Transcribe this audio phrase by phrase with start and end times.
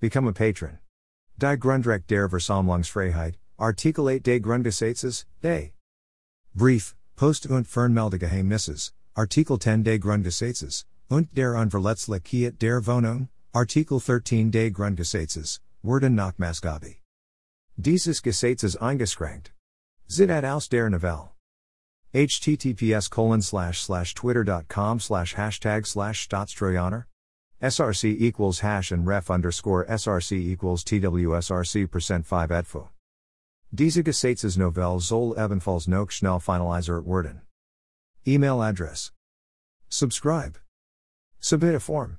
[0.00, 0.78] Become a patron.
[1.38, 5.72] Die Grundrecht der Versammlungsfreiheit, Artikel 8 des Grundgesetzes, day.
[6.54, 14.52] Brief, Post und Fernmeldegeheimnisses, Artikel 10 des Grundgesetzes, und der Unverletzlichkeit der Wohnung, Artikel 13
[14.52, 16.98] des Grundgesetzes, Worden nach Maßgabe.
[17.76, 19.52] Dieses Gesetz ist eingeschränkt.
[20.08, 21.30] Zitat aus der Novelle.
[22.14, 26.28] https colon slash slash twitter.com slash hashtag slash
[27.62, 32.88] src equals hash and ref underscore src equals twsrc percent 5 etfo
[33.74, 37.42] Diese Gesetzes Novelle soll ebenfalls noch schnell finalizer werden.
[38.26, 39.12] Email address.
[39.90, 40.58] Subscribe.
[41.38, 42.16] Submit a form.